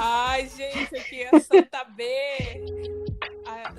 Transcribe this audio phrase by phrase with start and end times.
[0.00, 2.04] Ai, gente, aqui é a Santa B.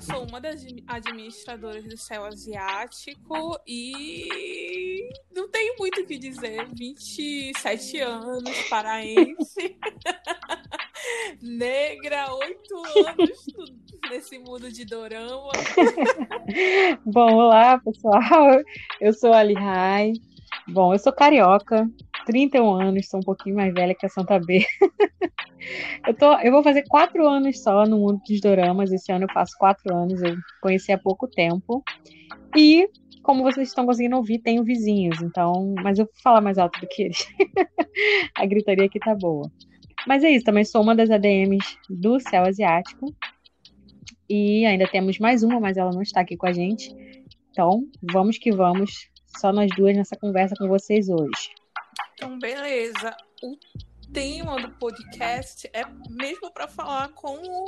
[0.00, 6.66] Sou uma das administradoras do céu asiático e não tenho muito o que dizer.
[6.74, 9.78] 27 anos, paraense,
[11.42, 12.76] negra, 8
[13.08, 13.46] anos
[14.10, 15.52] nesse mundo de dorama.
[17.04, 18.62] Bom, olá pessoal,
[19.00, 20.14] eu sou a Lihai.
[20.68, 21.88] Bom, eu sou carioca,
[22.26, 24.64] 31 anos, sou um pouquinho mais velha que a Santa B.
[26.06, 28.92] eu, tô, eu vou fazer quatro anos só no mundo dos doramas.
[28.92, 31.82] Esse ano eu faço quatro anos, eu conheci há pouco tempo.
[32.56, 32.88] E,
[33.22, 35.74] como vocês estão conseguindo ouvir, tenho vizinhos, então.
[35.82, 37.26] Mas eu vou falar mais alto do que eles.
[38.36, 39.50] a gritaria aqui tá boa.
[40.06, 43.14] Mas é isso, também sou uma das ADMs do Céu Asiático.
[44.28, 46.94] E ainda temos mais uma, mas ela não está aqui com a gente.
[47.50, 49.10] Então, vamos que vamos.
[49.38, 51.54] Só nós duas nessa conversa com vocês hoje.
[52.14, 53.16] Então, beleza.
[53.42, 53.56] O
[54.12, 57.64] tema do podcast é mesmo para falar como,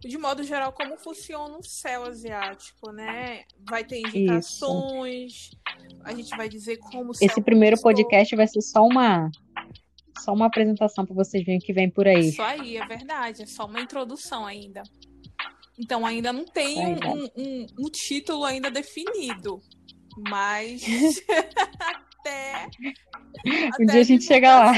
[0.00, 3.44] de modo geral, como funciona o céu asiático, né?
[3.68, 5.58] Vai ter indicações, Isso.
[6.04, 7.12] a gente vai dizer como.
[7.20, 9.30] Esse primeiro podcast vai ser só uma
[10.18, 12.28] só uma apresentação para vocês verem o que vem por aí.
[12.28, 13.42] Isso aí, é verdade.
[13.42, 14.82] É só uma introdução ainda.
[15.78, 19.60] Então ainda não tem um, um, um, um título ainda definido.
[20.16, 21.22] Mas
[22.26, 22.68] até.
[23.80, 24.72] Um dia a gente chega lá.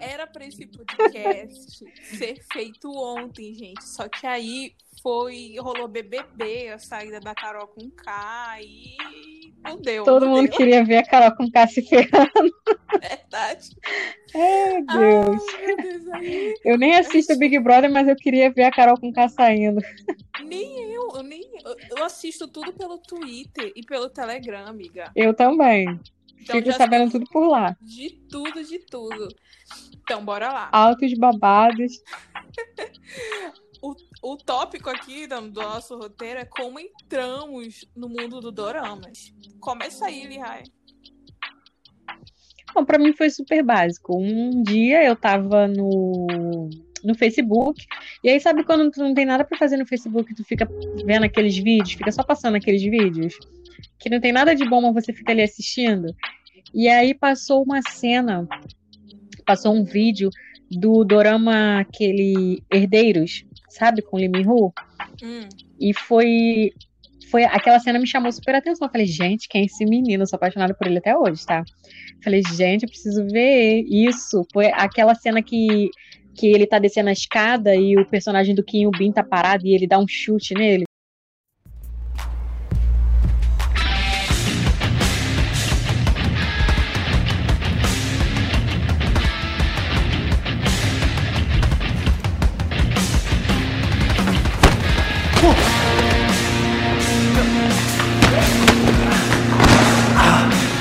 [0.00, 1.84] Era para esse podcast
[2.16, 3.84] ser feito ontem, gente.
[3.84, 5.56] Só que aí foi.
[5.58, 8.96] rolou BBB, a saída da Carol com K e.
[9.62, 10.04] Não deu.
[10.04, 10.56] Todo não mundo deu.
[10.56, 12.30] queria ver a Carol com K se ferrando.
[13.00, 13.68] Verdade.
[14.34, 15.42] Ai, Deus.
[15.54, 16.54] Ai, Deus aí.
[16.64, 19.80] Eu nem assisto Big Brother, mas eu queria ver a Carol com K saindo.
[20.44, 21.42] Nem eu, eu nem
[21.90, 25.10] eu assisto tudo pelo Twitter e pelo Telegram, amiga.
[25.14, 25.86] Eu também.
[26.40, 27.76] Então, Fico sabendo tudo por lá.
[27.80, 29.28] De tudo, de tudo.
[30.02, 30.68] Então, bora lá.
[30.72, 32.02] Altos babados.
[33.82, 39.32] o, o tópico aqui do, nosso roteiro é como entramos no mundo do Doramas.
[39.60, 40.62] Começa aí, Lihai.
[42.74, 44.16] Bom, pra mim foi super básico.
[44.16, 46.68] Um dia eu tava no,
[47.02, 47.84] no Facebook,
[48.22, 50.68] e aí sabe quando tu não tem nada para fazer no Facebook, tu fica
[51.04, 53.34] vendo aqueles vídeos, fica só passando aqueles vídeos?
[53.98, 56.14] que não tem nada de bom, mas você fica ali assistindo.
[56.74, 58.48] E aí passou uma cena,
[59.44, 60.30] passou um vídeo
[60.70, 64.72] do dorama aquele Herdeiros, sabe, com Lee Min-ho.
[65.22, 65.48] Hum.
[65.80, 66.72] E foi
[67.30, 68.88] foi aquela cena me chamou super atenção.
[68.88, 70.22] Eu falei, gente, quem é esse menino?
[70.22, 71.60] Eu sou apaixonada por ele até hoje, tá?
[71.60, 74.44] Eu falei, gente, eu preciso ver isso.
[74.52, 75.90] Foi aquela cena que
[76.34, 79.74] que ele tá descendo a escada e o personagem do Kim Bin tá parado e
[79.74, 80.84] ele dá um chute nele.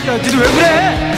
[0.09, 1.15] 야, 니들 왜 그래?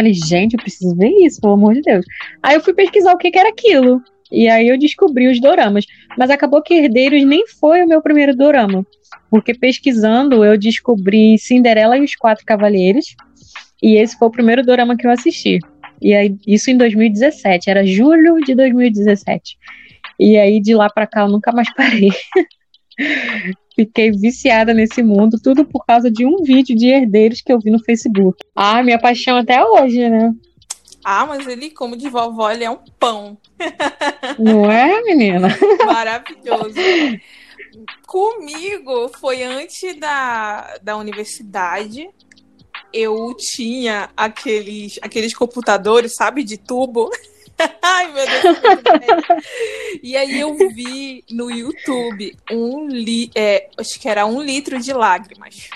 [0.00, 2.06] Falei, gente, eu preciso ver isso, pelo amor de Deus.
[2.45, 4.03] Aí eu fui pesquisar o que, que era aquilo.
[4.31, 5.83] E aí eu descobri os doramas.
[6.15, 8.85] Mas acabou que Herdeiros nem foi o meu primeiro dorama.
[9.31, 13.15] Porque pesquisando eu descobri Cinderela e os Quatro Cavaleiros.
[13.81, 15.57] E esse foi o primeiro dorama que eu assisti.
[15.99, 19.57] E aí, isso em 2017, era julho de 2017.
[20.19, 22.11] E aí de lá pra cá eu nunca mais parei.
[23.75, 27.71] Fiquei viciada nesse mundo, tudo por causa de um vídeo de herdeiros que eu vi
[27.71, 28.37] no Facebook.
[28.55, 30.31] Ah, minha paixão até hoje, né?
[31.07, 33.37] Ah, mas ele, como de vovó, ele é um pão.
[34.39, 35.49] Não é, menina?
[35.85, 36.73] Maravilhoso.
[38.07, 42.09] Comigo foi antes da, da universidade.
[42.91, 47.11] Eu tinha aqueles, aqueles computadores, sabe, de tubo.
[47.83, 49.43] Ai, meu Deus.
[50.01, 54.91] e aí eu vi no YouTube um li é, acho que era um litro de
[54.91, 55.69] lágrimas.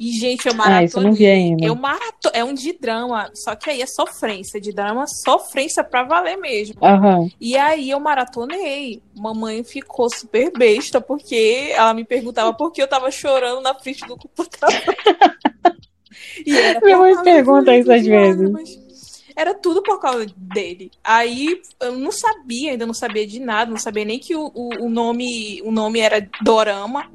[0.00, 0.80] E, gente, eu maratonei.
[0.80, 1.62] Ah, isso eu não vi ainda.
[1.62, 2.30] Eu marato...
[2.32, 4.58] É um de drama, só que aí é sofrência.
[4.58, 6.76] De drama, sofrência pra valer mesmo.
[6.80, 7.30] Uhum.
[7.38, 9.02] E aí eu maratonei.
[9.14, 14.06] Mamãe ficou super besta, porque ela me perguntava por que eu tava chorando na frente
[14.06, 14.72] do computador.
[16.46, 18.80] e era Minha mãe pergunta isso às vezes.
[19.36, 20.90] era tudo por causa dele.
[21.04, 24.86] Aí eu não sabia, ainda não sabia de nada, não sabia nem que o, o,
[24.86, 27.06] o nome o nome era Dorama.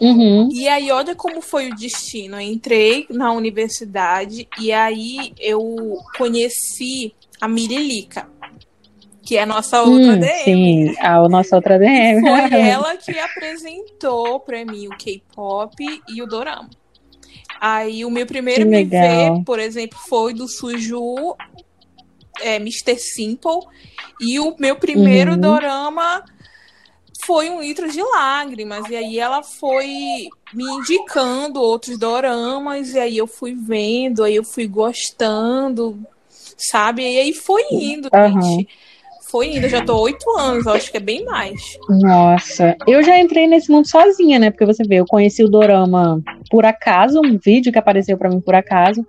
[0.00, 0.48] Uhum.
[0.50, 2.36] E aí, olha como foi o destino.
[2.36, 8.26] Eu entrei na universidade e aí eu conheci a Mirilica,
[9.22, 10.44] que é a nossa outra Hum, DM.
[10.44, 12.20] sim, a nossa outra DM.
[12.20, 15.74] Foi ela que apresentou pra mim o K-pop
[16.08, 16.70] e o dorama.
[17.60, 21.36] Aí o meu primeiro MV, por exemplo, foi do Suju,
[22.40, 22.96] é, Mr.
[22.98, 23.60] Simple.
[24.18, 25.40] E o meu primeiro Uhum.
[25.40, 26.24] dorama
[27.24, 28.88] foi um litro de lágrimas.
[28.88, 32.94] E aí ela foi me indicando outros doramas.
[32.94, 35.98] E aí eu fui vendo, aí eu fui gostando,
[36.56, 37.02] sabe?
[37.02, 38.40] E aí foi indo, Aham.
[38.40, 38.68] gente.
[39.30, 39.56] Foi.
[39.56, 41.78] Eu já tô oito anos, acho que é bem mais.
[41.88, 44.50] Nossa, eu já entrei nesse mundo sozinha, né?
[44.50, 48.40] Porque você vê, eu conheci o Dorama por acaso, um vídeo que apareceu pra mim
[48.40, 49.06] por acaso.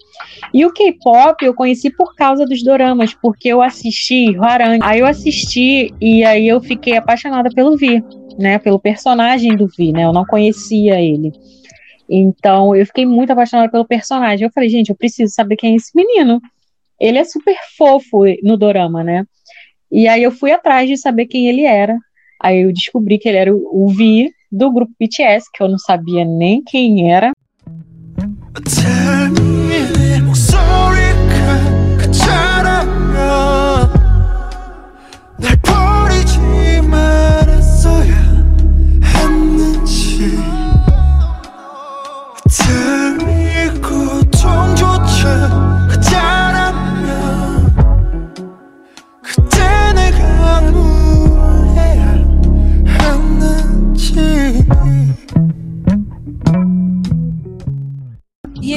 [0.54, 4.78] E o K-pop eu conheci por causa dos doramas, porque eu assisti Haran.
[4.84, 8.04] Aí eu assisti e aí eu fiquei apaixonada pelo Vi,
[8.38, 8.60] né?
[8.60, 10.06] Pelo personagem do Vi, né?
[10.06, 11.34] Eu não conhecia ele.
[12.08, 14.46] Então eu fiquei muito apaixonada pelo personagem.
[14.46, 16.40] Eu falei, gente, eu preciso saber quem é esse menino.
[17.00, 19.26] Ele é super fofo no dorama, né?
[19.92, 21.98] E aí eu fui atrás de saber quem ele era.
[22.42, 26.24] Aí eu descobri que ele era o, Vi do grupo BTS, que eu não sabia
[26.24, 27.32] nem quem era.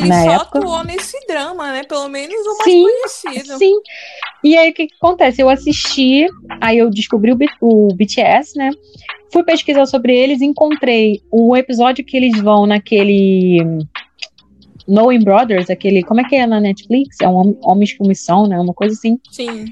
[0.04, 1.82] Ele Na só época- atuou nesse drama, né?
[1.84, 3.58] Pelo menos o mais Sim, conhecido.
[3.58, 3.74] Sim.
[4.42, 5.40] E aí o que, que acontece?
[5.40, 6.26] Eu assisti,
[6.60, 8.70] aí eu descobri o, B- o BTS, né?
[9.32, 13.58] Fui pesquisar sobre eles, encontrei o episódio que eles vão naquele
[14.86, 16.02] Knowing Brothers, aquele.
[16.02, 17.20] Como é que é na Netflix?
[17.20, 18.58] É um Hom- Homens com Missão, né?
[18.60, 19.18] Uma coisa assim.
[19.30, 19.64] Sim.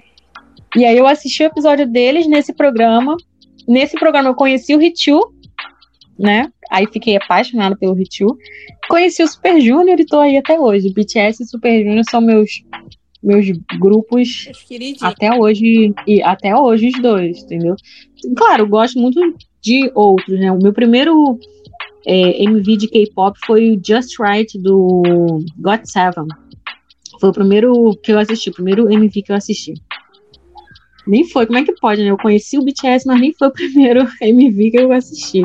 [0.74, 3.16] E aí eu assisti o episódio deles nesse programa.
[3.68, 5.20] Nesse programa eu conheci o Ritu,
[6.18, 6.50] né?
[6.72, 8.38] Aí fiquei apaixonada pelo Ritu.
[8.88, 10.88] Conheci o Super Junior e tô aí até hoje.
[10.88, 12.64] BTS e Super Junior são meus
[13.22, 13.46] meus
[13.78, 14.48] grupos
[15.00, 17.76] até hoje e até hoje os dois, entendeu?
[18.34, 19.20] Claro, gosto muito
[19.60, 20.50] de outros, né?
[20.50, 21.38] O meu primeiro
[22.06, 26.26] é, MV de K-pop foi o Just Right do God Seven.
[27.20, 29.74] Foi o primeiro que eu assisti, o primeiro MV que eu assisti.
[31.06, 32.10] Nem foi, como é que pode, né?
[32.10, 35.42] Eu conheci o BTS, mas nem foi o primeiro MV que eu assisti.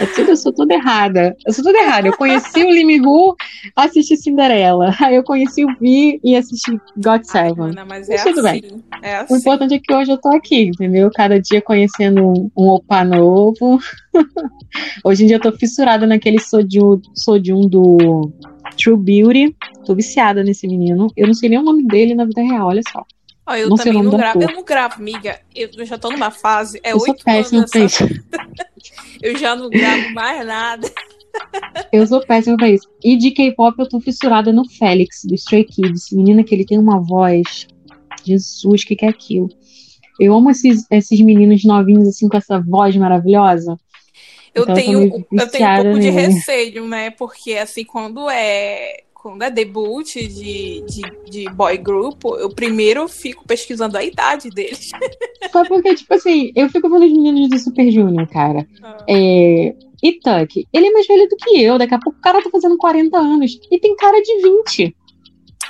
[0.00, 1.36] É tudo, eu sou toda errada.
[1.46, 2.08] Eu sou toda errada.
[2.08, 3.36] Eu conheci o Hu,
[3.76, 4.94] assisti Cinderela.
[5.00, 7.74] Aí eu conheci o V e assisti God Ai, Seven.
[7.86, 8.60] mas é tudo assim.
[8.60, 8.84] bem.
[9.02, 9.36] É O assim.
[9.36, 11.10] importante é que hoje eu tô aqui, entendeu?
[11.14, 13.78] Cada dia conhecendo um, um opa novo.
[15.04, 18.32] hoje em dia eu tô fissurada naquele Sojun, Sojun do
[18.82, 19.54] True Beauty.
[19.84, 21.08] Tô viciada nesse menino.
[21.16, 23.04] Eu não sei nem o nome dele na vida real, olha só.
[23.48, 24.42] Ó, eu também não gravo.
[24.42, 25.40] Eu não gravo, amiga.
[25.54, 26.78] Eu eu já tô numa fase.
[26.84, 27.24] É eu sou oito anos.
[27.24, 28.14] péssima pra nessa- isso.
[29.20, 30.88] Eu já não gravo mais nada.
[31.92, 32.88] Eu sou péssima pra isso.
[33.02, 36.12] E de K-pop eu tô fissurada no Félix, do Stray Kids.
[36.12, 37.66] Menina, que ele tem uma voz.
[38.24, 39.48] Jesus, o que, que é aquilo?
[40.20, 43.76] Eu amo esses, esses meninos novinhos, assim, com essa voz maravilhosa.
[44.54, 46.26] Eu Então eu tenho, meio eu tenho um pouco de nele.
[46.34, 47.10] receio, né?
[47.10, 53.44] Porque assim, quando é quando é debut de, de, de boy group, eu primeiro fico
[53.46, 54.90] pesquisando a idade deles.
[55.52, 58.66] Só porque, tipo assim, eu fico vendo os meninos do Super Junior, cara.
[59.08, 59.74] É...
[60.00, 61.76] E Tuck, ele é mais velho do que eu.
[61.76, 63.58] Daqui a pouco o cara tá fazendo 40 anos.
[63.70, 64.96] E tem cara de 20.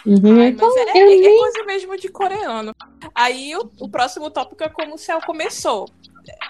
[0.06, 0.40] Uhum.
[0.40, 2.74] Ai, Então, é, eu é- é nem- coisa mesmo de coreano.
[3.14, 5.88] Aí o, o próximo tópico é como o céu começou.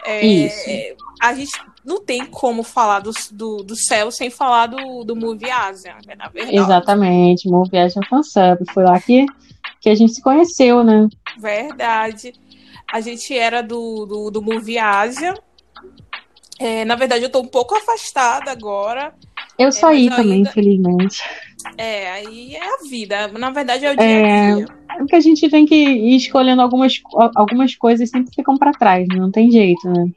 [0.05, 0.95] É.
[1.21, 1.51] A gente
[1.85, 6.15] não tem como falar do, do, do céu sem falar do, do Movie Asia, né,
[6.17, 6.57] na verdade.
[6.57, 8.59] Exatamente, Move Viagem Fansub.
[8.73, 9.27] Foi lá que,
[9.81, 11.09] que a gente se conheceu, né?
[11.39, 12.33] Verdade.
[12.93, 15.35] A gente era do, do, do Movie Asia.
[16.59, 19.15] É, na verdade, eu tô um pouco afastada agora.
[19.59, 21.23] Eu saí mas também, ainda- infelizmente.
[21.77, 23.29] É, aí é a vida.
[23.29, 24.51] Na verdade, é o dia É.
[24.51, 24.67] a dia.
[24.91, 27.01] É porque a gente tem que ir escolhendo algumas,
[27.35, 29.17] algumas coisas sempre ficam pra trás, né?
[29.17, 30.09] não tem jeito, né?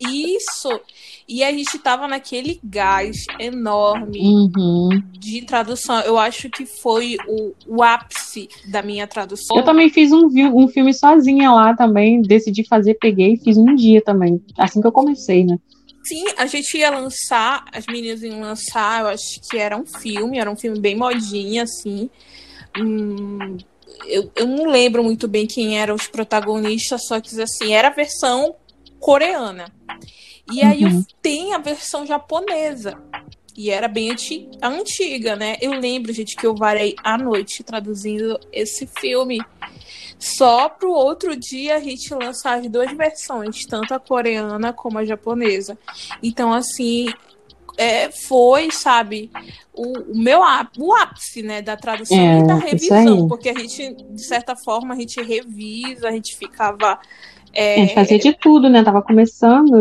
[0.00, 0.80] Isso!
[1.28, 4.88] E a gente tava naquele gás enorme Uhum.
[5.12, 6.00] de tradução.
[6.00, 9.56] Eu acho que foi o, o ápice da minha tradução.
[9.56, 13.74] Eu também fiz um, um filme sozinha lá também, decidi fazer, peguei e fiz um
[13.76, 15.56] dia também, assim que eu comecei, né?
[16.02, 20.38] Sim, a gente ia lançar, as meninas iam lançar, eu acho que era um filme,
[20.38, 22.10] era um filme bem modinha, assim.
[22.76, 23.58] Hum,
[24.06, 27.92] eu, eu não lembro muito bem quem eram os protagonistas, só que assim, era a
[27.92, 28.56] versão
[28.98, 29.70] coreana.
[30.50, 31.04] E aí Uhum.
[31.22, 32.98] tem a versão japonesa.
[33.56, 35.56] E era bem anti- antiga, né?
[35.60, 39.40] Eu lembro, gente, que eu varei à noite traduzindo esse filme.
[40.18, 45.04] Só pro outro dia a gente lançar as duas versões, tanto a coreana como a
[45.04, 45.78] japonesa.
[46.22, 47.06] Então, assim,
[47.78, 49.30] é, foi, sabe,
[49.72, 50.40] o, o meu
[50.78, 54.92] o ápice, né, da tradução É, e da revisão, porque a gente, de certa forma,
[54.92, 57.00] a gente revisa, a gente ficava.
[57.54, 58.82] A é, gente fazia de tudo, né?
[58.82, 59.78] Tava começando.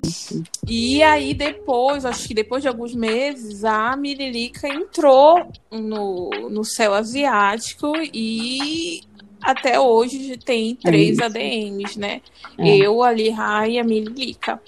[0.68, 6.94] e aí depois, acho que depois de alguns meses, a Mirilica entrou no, no céu
[6.94, 9.02] asiático e
[9.42, 11.24] até hoje tem três isso.
[11.24, 12.22] ADMs, né?
[12.58, 12.78] É.
[12.78, 14.60] Eu, a Lihá e a Mirilica.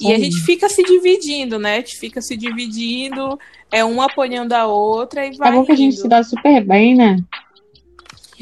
[0.00, 1.74] E a gente fica se dividindo, né?
[1.74, 3.38] A gente fica se dividindo,
[3.70, 6.64] é uma apoiando a outra e vai É bom que a gente se dá super
[6.64, 7.22] bem, né?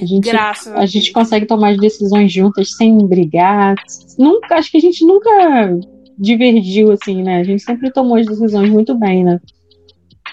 [0.00, 3.75] A gente, Graças a a gente consegue tomar as decisões juntas sem brigar.
[4.19, 5.31] Nunca, acho que a gente nunca
[6.19, 7.41] divergiu assim, né?
[7.41, 9.41] A gente sempre tomou as decisões muito bem, né?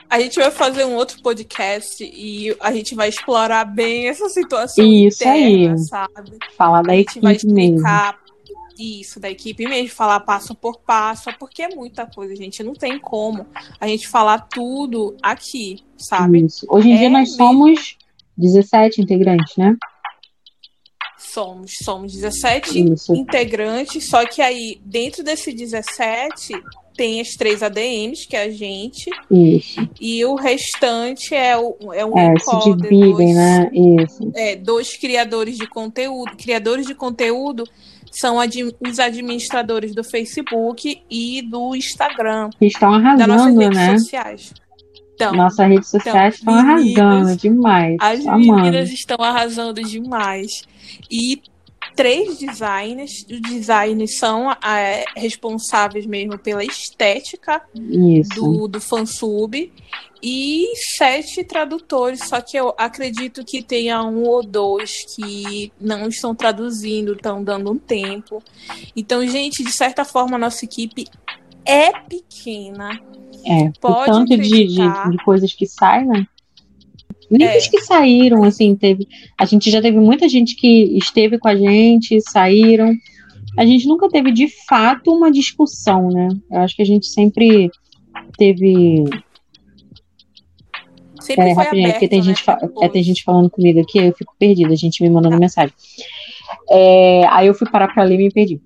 [0.10, 4.86] A gente vai fazer um outro podcast e a gente vai explorar bem essa situação
[4.86, 5.80] Isso interna, aí.
[5.80, 6.32] sabe?
[6.58, 7.76] Falar da a gente vai equipe mesmo.
[7.78, 8.24] explicar
[8.78, 12.64] isso da equipe mesmo, falar passo por passo, porque é muita coisa, gente.
[12.64, 13.46] Não tem como
[13.80, 16.44] a gente falar tudo aqui, sabe?
[16.46, 16.66] Isso.
[16.70, 17.38] Hoje em É dia nós mesmo.
[17.38, 17.98] somos
[18.38, 19.76] 17 integrantes, né?
[21.18, 23.16] Somos, somos 17 Isso.
[23.16, 26.54] integrantes, só que aí, dentro desse 17,
[26.96, 29.88] tem as três ADMs, que é a gente, Isso.
[30.00, 33.72] e o restante é, o, é um É, se encoder, dividem, dois- né?
[33.74, 34.32] Isso.
[34.36, 36.36] é, dois criadores de conteúdo.
[36.38, 37.64] Criadores de conteúdo
[38.12, 43.78] são admi- os administradores do Facebook e do Instagram, Que estão das nossas arrasando, redes
[43.78, 43.98] né?
[43.98, 44.54] sociais.
[45.14, 47.98] Então, Nossas redes sociais estão meninas, arrasando demais.
[48.00, 48.56] as Amando.
[48.56, 50.64] meninas estão arrasando demais.
[51.10, 51.42] E
[51.96, 58.34] três designers, os designers são é, responsáveis mesmo pela estética Isso.
[58.36, 59.72] do, do fansub
[60.26, 60.68] e
[60.98, 67.12] sete tradutores, só que eu acredito que tenha um ou dois que não estão traduzindo,
[67.12, 68.42] estão dando um tempo.
[68.96, 71.06] Então, gente, de certa forma, a nossa equipe
[71.66, 73.00] é pequena.
[73.46, 76.28] É, o Pode tanto de, de, de coisas que saem, né?
[77.30, 77.60] Nem É.
[77.60, 79.08] que saíram, assim, teve.
[79.38, 82.94] A gente já teve muita gente que esteve com a gente, saíram.
[83.58, 86.28] A gente nunca teve de fato uma discussão, né?
[86.52, 87.70] Eu acho que a gente sempre
[88.38, 89.04] teve.
[91.20, 92.44] Sempre Peraí, foi rapidinho, aberto, porque tem, né, gente,
[92.82, 95.40] é, tem gente falando comigo aqui, eu fico perdida, a gente me mandando Tá.
[95.40, 95.74] mensagem.
[96.70, 98.62] É, aí eu fui parar pra ler e me perdi.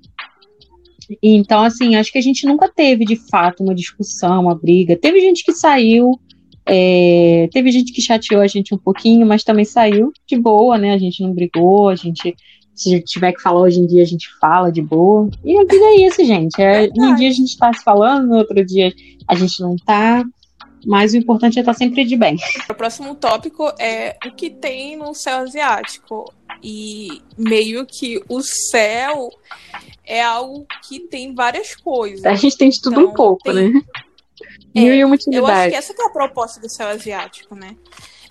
[1.22, 4.98] Então, assim, acho que a gente nunca teve de fato uma discussão, uma briga.
[4.98, 6.20] Teve gente que saiu,
[6.66, 10.94] é, teve gente que chateou a gente um pouquinho, mas também saiu de boa, né?
[10.94, 12.36] A gente não brigou, a gente.
[12.76, 15.30] Se tiver que falar hoje em dia, a gente fala de boa.
[15.44, 16.62] E a vida é isso, gente.
[16.62, 18.94] É, num dia a gente tá se falando, no outro dia
[19.28, 20.24] a gente não tá.
[20.86, 22.38] Mas o importante é estar sempre de bem.
[22.70, 26.32] O próximo tópico é o que tem no céu asiático.
[26.64, 29.30] E meio que o céu
[30.08, 32.26] é algo que tem várias coisas.
[32.26, 33.82] A gente tem de tudo Então, um pouco, tem- né?
[34.74, 37.76] Mil e uma Eu acho que essa que é a proposta do céu asiático, né?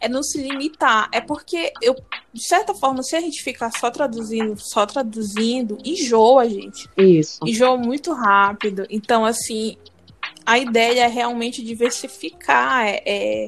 [0.00, 1.08] É não se limitar.
[1.10, 1.94] É porque, eu,
[2.32, 6.88] de certa forma, se a gente ficar só traduzindo, só traduzindo, enjoa, gente.
[6.96, 7.40] Isso.
[7.44, 8.86] Enjoa muito rápido.
[8.90, 9.76] Então, assim,
[10.44, 12.86] a ideia é realmente diversificar.
[12.86, 13.44] É, é,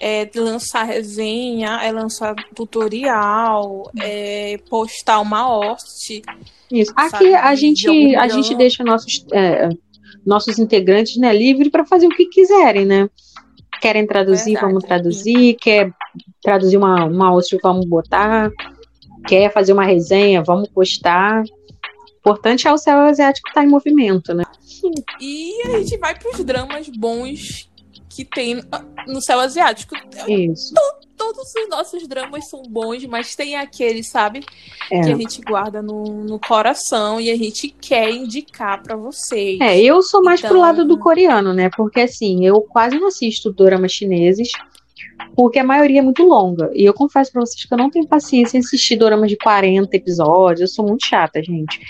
[0.00, 6.22] é lançar resenha, é lançar tutorial, é postar uma hoste.
[6.70, 6.92] Isso.
[6.94, 9.68] sabe, Aqui a de gente, a gente deixa nossos, é,
[10.24, 13.08] nossos integrantes né, livre para fazer o que quiserem, né?
[13.80, 15.54] Querem traduzir, Verdade, vamos traduzir.
[15.54, 15.92] Quer
[16.40, 18.50] traduzir uma, uma host, vamos botar.
[19.26, 21.42] Quer fazer uma resenha, vamos postar.
[21.42, 24.44] O importante é o céu asiático estar em movimento, né?
[25.20, 27.68] E a gente vai para os dramas bons
[28.14, 28.60] que tem
[29.06, 29.94] no céu asiático.
[30.28, 30.74] Isso.
[31.16, 35.00] Todos os nossos dramas são bons, mas tem aqueles, sabe, que É.
[35.00, 39.60] a gente guarda no, no coração e a gente quer indicar para vocês.
[39.60, 41.70] É, eu sou mais pro Então- lado do coreano, né?
[41.76, 44.50] Porque assim, eu quase não assisto doramas chineses,
[45.36, 46.70] porque a maioria é muito longa.
[46.74, 49.96] E eu confesso pra vocês que eu não tenho paciência em assistir doramas de 40
[49.96, 50.60] episódios.
[50.60, 51.80] Eu sou muito chata, gente.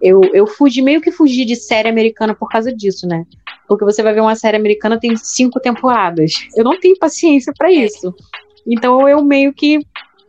[0.00, 3.26] Eu, eu fugi, meio que fugi de série americana por causa disso, né?
[3.70, 6.32] Porque você vai ver uma série americana tem cinco temporadas.
[6.56, 8.12] Eu não tenho paciência pra isso.
[8.66, 9.78] Então eu meio que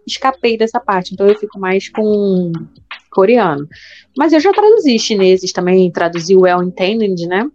[0.06, 1.12] escapei dessa parte.
[1.12, 2.52] Então eu fico mais com
[3.10, 3.68] coreano.
[4.16, 7.50] Mas eu já traduzi chineses também, traduzi o Well Intended, né?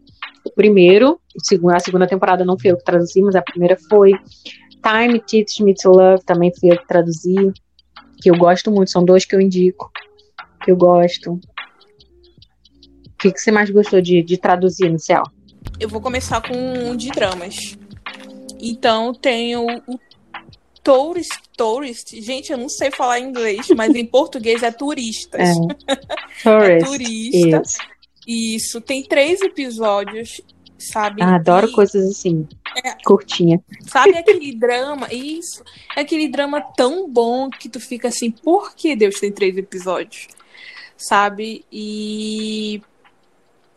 [0.45, 1.21] O primeiro,
[1.73, 4.11] a segunda temporada não fui eu que traduzi, mas a primeira foi.
[4.83, 7.37] Time Teach Me to Love também fui eu que traduzi.
[8.21, 8.91] que eu gosto muito.
[8.91, 9.89] São dois que eu indico,
[10.65, 11.35] que eu gosto.
[11.35, 11.41] O
[13.17, 15.23] que, que você mais gostou de, de traduzir céu?
[15.79, 17.77] Eu vou começar com um de dramas.
[18.61, 19.99] Então tem o, o
[20.83, 22.21] Tourist, Tourist.
[22.21, 25.51] Gente, eu não sei falar inglês, mas em português é turistas.
[26.45, 26.79] É.
[26.79, 26.87] Tourist.
[26.87, 27.63] turista.
[27.65, 27.79] Isso.
[28.27, 30.41] Isso, tem três episódios,
[30.79, 31.23] sabe?
[31.23, 32.47] Ah, adoro E- coisas assim.
[32.85, 32.95] É.
[33.05, 33.63] Curtinha.
[33.87, 35.09] Sabe aquele drama?
[35.13, 35.63] Isso.
[35.97, 40.29] É aquele drama tão bom que tu fica assim, por que Deus tem três episódios?
[40.97, 41.65] Sabe?
[41.73, 42.83] E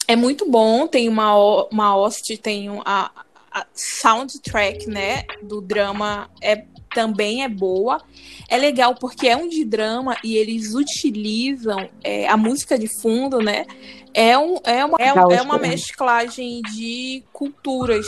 [0.09, 0.87] é muito bom.
[0.87, 1.35] Tem uma,
[1.71, 3.11] uma host, tem um- a,
[3.51, 5.23] a soundtrack, né?
[5.43, 8.01] Do drama é também é boa.
[8.49, 13.39] É legal porque é um de drama e eles utilizam é, a música de fundo,
[13.39, 13.65] né?
[14.11, 15.59] É, um, é, uma, é, é uma diferente.
[15.69, 18.07] mesclagem de culturas.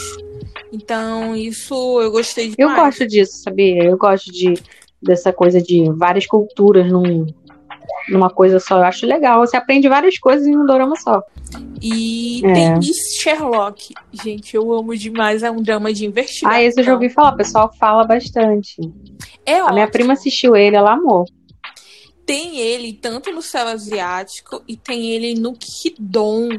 [0.73, 2.77] Então, isso eu gostei Eu demais.
[2.97, 3.83] gosto disso, sabia?
[3.83, 4.55] Eu gosto de
[5.03, 7.25] dessa coisa de várias culturas num,
[8.11, 8.77] numa coisa só.
[8.77, 9.39] Eu acho legal.
[9.45, 11.21] Você aprende várias coisas em um dorama só.
[11.81, 12.53] E É.
[12.53, 13.93] tem Miss Sherlock.
[14.11, 15.43] Gente, eu amo demais.
[15.43, 16.49] É um drama de investigação.
[16.57, 17.33] Ah, esse eu já ouvi falar.
[17.33, 18.75] O pessoal fala bastante.
[19.45, 19.91] É A minha ótimo.
[19.91, 21.25] prima assistiu ele, ela amou.
[22.25, 26.49] Tem ele tanto no céu asiático e tem ele no Kidon.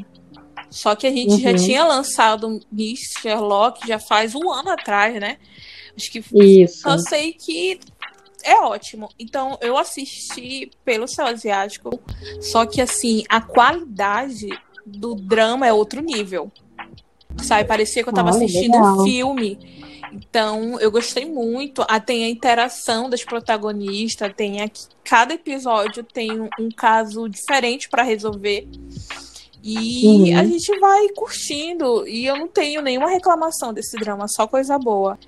[0.68, 1.56] Só que a gente já Uhum.
[1.56, 5.36] tinha lançado Miss Sherlock já faz um ano atrás, né?
[5.96, 6.88] Acho que Isso.
[6.88, 7.78] Eu sei que
[8.44, 9.08] é ótimo.
[9.18, 12.00] Então, eu assisti pelo céu asiático.
[12.40, 14.48] Só que, assim, a qualidade
[14.84, 16.50] do drama é outro nível.
[17.42, 17.66] Sabe?
[17.66, 19.00] Parecia que eu tava Olha, assistindo legal.
[19.00, 19.58] um filme.
[20.12, 21.84] Então, eu gostei muito.
[21.88, 24.30] Ah, tem a interação das protagonistas.
[24.36, 28.68] Tem aqui, cada episódio tem um, caso diferente pra resolver.
[29.62, 30.38] E Uhum.
[30.38, 32.06] a gente vai curtindo.
[32.06, 35.18] E eu não tenho nenhuma reclamação desse drama, só coisa boa.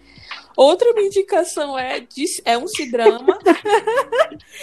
[0.57, 2.07] Outra minha indicação é,
[2.45, 3.39] é um C-drama.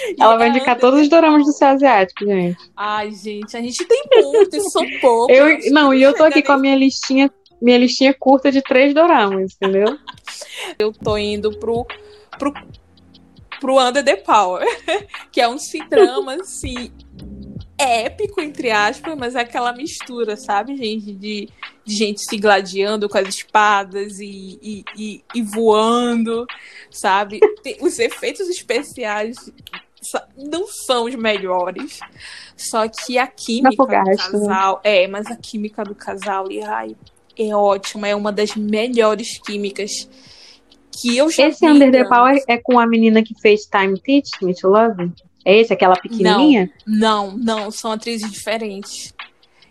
[0.08, 2.72] E Ela vai indicar Under todos os doramas do céu asiático, gente.
[2.76, 5.36] Ai, gente, a gente tem muitos, são poucos.
[5.36, 7.30] Eu, não, e eu tô aqui com a minha listinha,
[7.62, 9.98] minha listinha curta de três doramas, entendeu?
[10.80, 11.86] Eu tô indo pro,
[12.40, 12.54] pro,
[13.60, 14.66] pro Under the Power,
[15.32, 16.92] que é um C-drama, assim,
[17.78, 21.14] épico, entre aspas, mas é aquela mistura, sabe, gente?
[21.14, 21.50] De,
[21.86, 26.46] de gente se gladiando com as espadas e, e, e, e voando,
[26.90, 27.40] sabe?
[27.64, 29.36] Tem- os efeitos especiais
[30.38, 32.00] não são os melhores.
[32.56, 34.16] Só que a química do né?
[34.16, 34.82] casal.
[34.84, 36.96] É, mas a química do casal, e ai,
[37.38, 40.08] é ótima, é uma das melhores químicas
[40.92, 41.72] que eu já Esse vi.
[41.72, 42.04] Under the.
[42.06, 45.12] Power é com a menina que fez Time Teach Me to Love?
[45.44, 46.72] É esse, aquela pequenininha?
[46.86, 49.14] Não, não, são atrizes diferentes.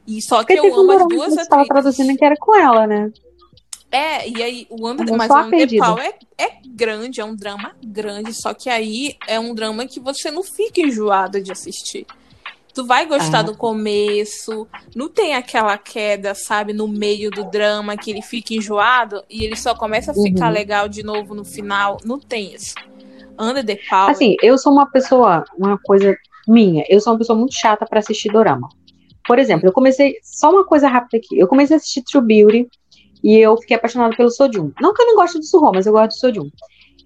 [0.07, 1.69] E só Porque que eu um amo as duas atrizes.
[1.69, 3.11] traduzindo que era com ela, né?
[3.93, 5.35] É, e aí o Under, mas o.
[5.79, 9.99] Power é, é grande, é um drama grande, só que aí é um drama que
[9.99, 12.07] você não fica enjoada de assistir.
[12.73, 13.43] Tu vai gostar Ah.
[13.43, 19.25] do começo, não tem aquela queda, sabe, no meio do drama que ele fica enjoado
[19.29, 20.53] e ele só começa a ficar Uhum.
[20.53, 21.97] legal de novo no final.
[22.05, 22.75] Não tem isso.
[23.37, 24.11] Under the Power.
[24.11, 27.99] Assim, eu sou uma pessoa, uma coisa minha, eu sou uma pessoa muito chata pra
[27.99, 28.69] assistir dorama.
[29.31, 32.69] Por exemplo, eu comecei, só uma coisa rápida aqui, eu comecei a assistir True Beauty
[33.23, 34.73] e eu fiquei apaixonada pelo Sojun.
[34.81, 36.51] Não que eu não gosto do Suho, mas eu gosto do Sojun.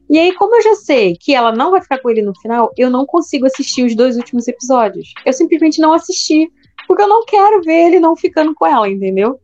[0.09, 2.73] E aí, como eu já sei que ela não vai ficar com ele no final,
[2.79, 5.13] eu não consigo assistir os dois últimos episódios.
[5.23, 6.51] Eu simplesmente não assisti,
[6.89, 9.39] porque eu não quero ver ele não ficando com ela, entendeu?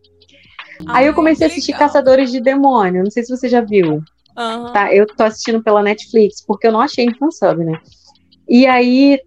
[0.86, 1.86] Aí eu Ai, comecei a assistir legal.
[1.86, 4.00] Caçadores de Demônio, não sei se você já viu.
[4.34, 4.72] Aham.
[4.72, 7.78] Tá, eu tô assistindo pela Netflix, porque eu não achei em fansub, né?
[8.48, 9.20] E aí,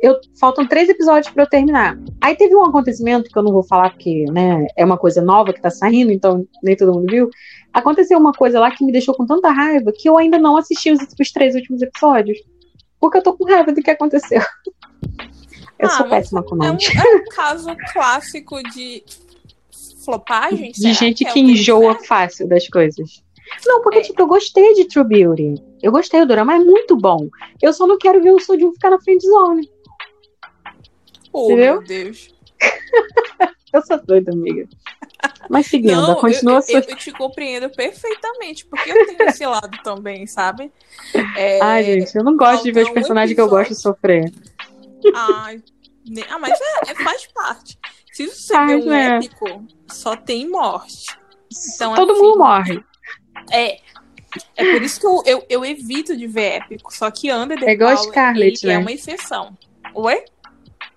[0.00, 1.98] eu, faltam três episódios pra eu terminar.
[2.20, 5.52] Aí teve um acontecimento que eu não vou falar, porque, né, é uma coisa nova
[5.52, 7.28] que tá saindo, então nem todo mundo viu.
[7.72, 10.90] Aconteceu uma coisa lá que me deixou com tanta raiva que eu ainda não assisti
[10.90, 12.38] os, os três últimos episódios.
[13.00, 14.40] Porque eu tô com raiva do que aconteceu.
[15.78, 16.88] Eu Ah, sou péssima com É um, nomes.
[16.96, 19.04] é um caso clássico de
[20.04, 22.06] flopagem, De gente é o que enjoa certo?
[22.06, 23.22] fácil das coisas.
[23.64, 24.02] Não, porque, É.
[24.02, 25.54] tipo, eu gostei de True Beauty.
[25.82, 27.28] Eu gostei, o drama é muito bom.
[27.62, 29.70] Eu só não quero ver o Sojun ficar na friend zone.
[31.32, 31.74] Oh, Entendeu?
[31.76, 32.34] meu Deus.
[33.72, 34.66] Eu sou doida, amiga.
[35.50, 36.74] Mas seguindo, Não, eu, continua eu, sua.
[36.80, 40.72] eu te compreendo perfeitamente, porque eu tenho esse lado também, sabe?
[41.36, 44.32] É, Ai, gente, eu não gosto de ver os personagens que eu gosto sofrer.
[45.14, 45.62] ai,
[46.30, 47.78] ah, mas é, é- faz parte.
[48.12, 49.16] Se você Faz, vê um né?
[49.18, 51.06] épico, só tem morte.
[51.74, 52.84] Então, Todo assim, mundo morre.
[53.50, 53.78] É.
[54.56, 56.92] É por isso que eu, eu, eu evito de ver épico.
[56.94, 58.78] Só que Under the É igual a Power, Scarlett, é né?
[58.78, 59.56] uma exceção.
[59.94, 60.24] Oi?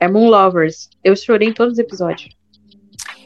[0.01, 0.89] É Moon Lovers.
[1.03, 2.35] Eu chorei em todos os episódios.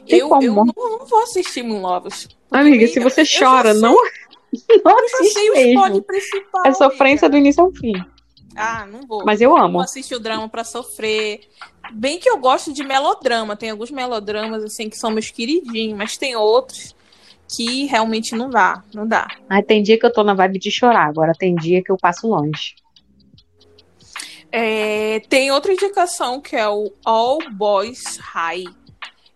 [0.06, 2.28] Tem Eu, eu não, não vou assistir Moon Lovers.
[2.50, 3.92] Amiga, Eu- se você eu chora, não,
[4.84, 6.02] não Eu assiste mesmo.
[6.02, 6.62] principal.
[6.66, 7.30] É sofrência amiga.
[7.30, 7.92] do início ao fim.
[8.54, 9.24] Ah, não vou.
[9.24, 9.74] Mas eu amo.
[9.78, 11.40] Não assistir o drama pra sofrer.
[11.92, 13.56] Bem que eu gosto de melodrama.
[13.56, 16.94] Tem alguns melodramas, assim, que são meus queridinhos, mas tem outros
[17.54, 18.82] que realmente não dá.
[18.94, 19.28] Não dá.
[19.48, 21.96] Aí tem dia que eu tô na vibe de chorar, agora tem dia que eu
[21.96, 22.74] passo longe.
[24.51, 28.65] É, tem outra indicação que é o All Boys High.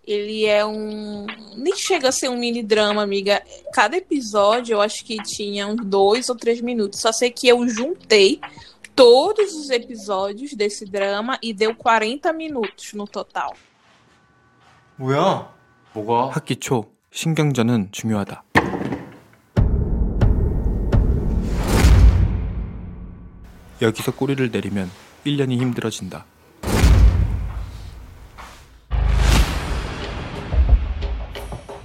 [0.06, 1.26] Ele é um.
[1.58, 3.42] Nem chega a ser um mini drama, amiga.
[3.74, 7.00] Cada episódio eu acho que tinha uns dois ou três minutos.
[7.02, 8.40] Só sei que eu juntei
[8.96, 13.54] todos os episódios desse drama e deu 40 minutos no total.
[14.98, 15.54] 뭐야?
[15.94, 16.30] 뭐가?
[16.30, 18.44] 학기 초 신경전은 중요하다.
[23.83, 24.91] 여기서 꼬리를 내리면
[25.25, 26.25] 1년이 힘들어진다.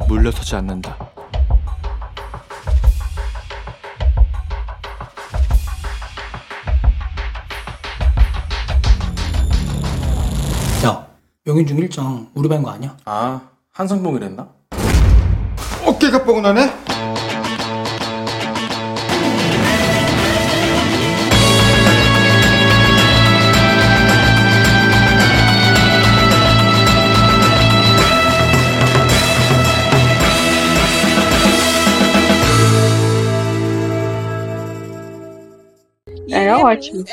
[0.07, 0.97] 물러서지 않는다.
[10.85, 11.07] 야,
[11.45, 12.95] 명인중 일정 우리 반거 아니야?
[13.05, 14.47] 아, 한성동이랬나?
[15.85, 16.84] 어깨가 뻐근하네?
[36.75, 37.03] Ótimo.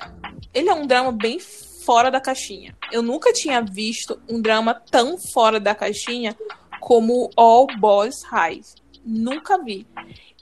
[0.54, 2.76] Ele é um drama bem fora da caixinha.
[2.90, 6.36] Eu nunca tinha visto um drama tão fora da caixinha
[6.80, 8.60] como All Boys High.
[9.04, 9.86] Nunca vi.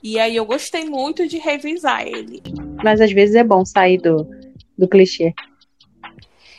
[0.03, 2.43] E aí eu gostei muito de revisar ele.
[2.83, 4.29] Mas às vezes é bom sair do,
[4.77, 5.33] do clichê.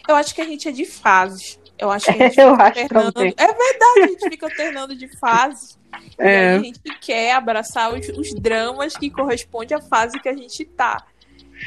[0.08, 1.60] Eu acho que a gente é de fases.
[1.78, 3.12] Eu acho que a gente Eu fica alternando.
[3.12, 3.34] também.
[3.38, 5.80] É verdade, a gente fica alternando de fases.
[6.19, 6.52] E É.
[6.56, 11.04] a gente quer abraçar os, os dramas que correspondem à fase que a gente tá.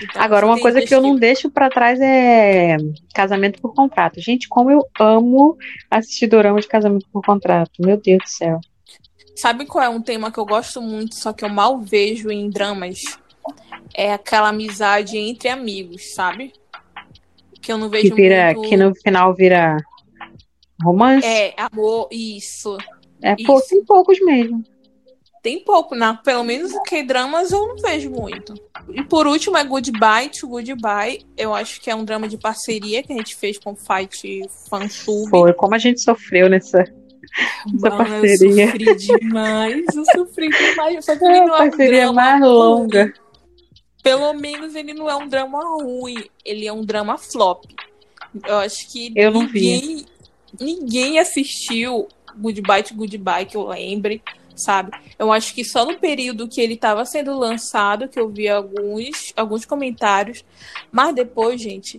[0.02, 2.76] Então, Agora, uma coisa que eu não deixo pra trás é
[3.14, 4.20] casamento por contrato.
[4.20, 5.56] Gente, como eu amo
[5.90, 7.72] assistir dorama de casamento por contrato.
[7.78, 8.60] Meu Deus do céu.
[9.36, 12.48] Sabe qual é um tema que eu gosto muito, só que eu mal vejo em
[12.48, 13.02] dramas?
[13.92, 16.52] É aquela amizade entre amigos, sabe?
[17.60, 18.68] Que eu não Que vejo vira, muito.
[18.68, 19.76] que no final vira
[20.82, 21.26] romance.
[21.26, 22.76] É, amor, isso.
[23.22, 23.68] É, pô, isso.
[23.68, 24.62] tem poucos mesmo.
[25.44, 28.54] Tem pouco, na, pelo menos que dramas eu não vejo muito.
[28.88, 31.20] E por último é Goodbye to Goodbye.
[31.36, 34.40] Eu acho que é um drama de parceria que a gente fez com o Fight
[34.70, 35.28] Fansub.
[35.28, 38.64] Foi como a gente sofreu nessa, essa Mano, parceria.
[38.64, 41.04] Eu sofri demais, eu sofri demais.
[41.04, 42.48] Só que É ele a não é um parceria drama mais ruim.
[42.50, 43.14] longa.
[44.02, 47.64] Pelo menos ele não é um drama ruim, ele é um drama flop.
[48.46, 49.60] Eu acho que Eu não vi.
[49.60, 50.06] ninguém,
[50.58, 54.22] ninguém assistiu Goodbye to Goodbye, que eu lembre,
[54.54, 54.92] sabe?
[55.18, 59.32] Eu acho que só no período que ele estava sendo lançado que eu vi alguns,
[59.36, 60.44] alguns comentários,
[60.92, 61.98] mas depois, gente,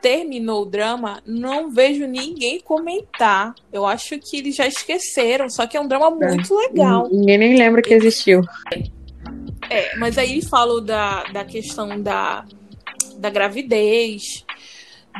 [0.00, 3.54] terminou o drama, não vejo ninguém comentar.
[3.72, 7.08] Eu acho que eles já esqueceram, só que é um drama muito legal.
[7.10, 8.42] Ninguém nem lembra que existiu.
[9.68, 12.44] É, mas aí falam da, da questão da,
[13.18, 14.44] da gravidez,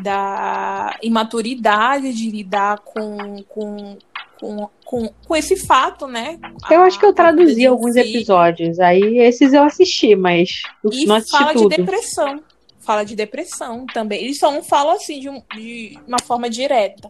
[0.02, 3.98] da imaturidade de lidar com, com,
[4.40, 6.38] com, com, com esse fato, né?
[6.70, 8.00] Eu acho que eu traduzi de alguns si.
[8.00, 8.78] episódios.
[8.80, 11.76] Aí esses eu assisti, mas E não assisti fala de tudo.
[11.76, 12.42] depressão.
[12.80, 14.22] Fala de depressão também.
[14.22, 17.08] Eles só não falam assim de, um- de uma forma direta.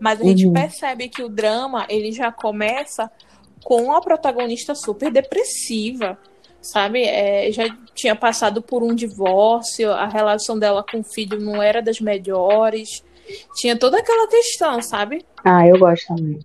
[0.00, 0.52] Mas a gente Uhum.
[0.52, 3.10] percebe que o drama ele já começa
[3.64, 6.18] com a protagonista super depressiva.
[6.60, 7.02] Sabe?
[7.04, 11.80] É, já tinha passado por um divórcio, a relação dela com o filho não era
[11.80, 13.04] das melhores.
[13.56, 15.24] Tinha toda aquela questão, sabe?
[15.44, 16.38] Ah, eu gosto também.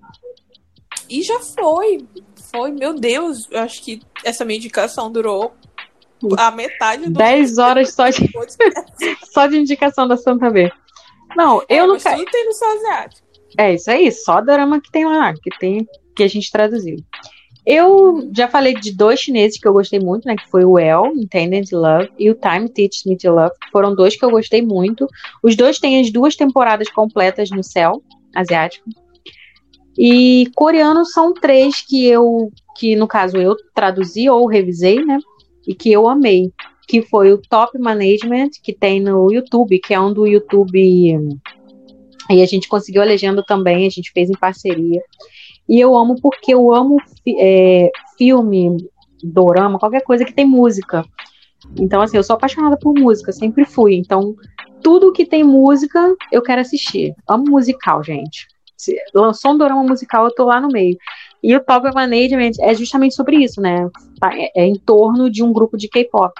[1.11, 2.05] E já foi.
[2.51, 3.47] Foi, meu Deus.
[3.51, 5.53] Eu acho que essa minha indicação durou
[6.37, 7.11] a metade do.
[7.11, 8.29] 10 horas só de,
[9.31, 10.71] só de indicação da Santa B.
[11.35, 12.17] Não, eu É, mas quero.
[12.17, 13.27] tudo tem no asiático.
[13.57, 16.97] É isso aí, só dorama que tem lá, que tem que a gente traduziu.
[17.65, 20.35] Eu já falei de dois chineses que eu gostei muito, né?
[20.35, 23.51] Que foi o El, Intended Love, e o Time Teach Me to Love.
[23.61, 25.07] que Foram dois que eu gostei muito.
[25.43, 28.01] Os dois têm as duas temporadas completas no céu
[28.35, 28.89] asiático.
[29.97, 35.19] E coreano são três que eu, que no caso eu traduzi ou revisei, né?
[35.67, 36.51] E que eu amei.
[36.87, 40.79] Que foi o Top Management, que tem no YouTube, que é um do YouTube
[42.29, 45.01] e a gente conseguiu a legenda também, a gente fez em parceria.
[45.67, 48.77] E eu amo porque eu amo é, filme,
[49.23, 51.03] dorama, qualquer coisa que tem música.
[51.77, 53.95] Então, assim, eu sou apaixonada por música, sempre fui.
[53.95, 54.35] Então,
[54.81, 57.13] tudo que tem música, eu quero assistir.
[57.27, 58.47] Amo musical, gente.
[59.13, 60.97] Lançou um dorama musical, eu tô lá no meio.
[61.43, 63.89] E o Top Management é justamente sobre isso, né?
[64.19, 66.33] Tá- É, é em torno de um grupo de K-pop.